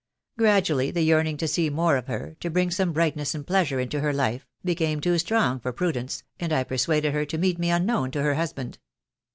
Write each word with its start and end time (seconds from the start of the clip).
Gradually 0.35 0.89
the 0.89 1.03
yearning 1.03 1.37
to 1.37 1.47
see 1.47 1.69
more 1.69 1.95
of 1.95 2.07
her, 2.07 2.35
to 2.39 2.49
bring 2.49 2.71
some 2.71 2.91
brightness 2.91 3.35
and 3.35 3.45
pleasure 3.45 3.79
into 3.79 3.99
her 3.99 4.11
life, 4.11 4.47
became 4.65 4.99
too 4.99 5.19
strong 5.19 5.59
for 5.59 5.71
prudence, 5.71 6.23
and 6.39 6.51
I 6.51 6.63
persuaded 6.63 7.13
her 7.13 7.23
to 7.25 7.37
meet 7.37 7.59
me 7.59 7.69
unknown 7.69 8.09
to 8.13 8.23
her 8.23 8.33
husband. 8.33 8.79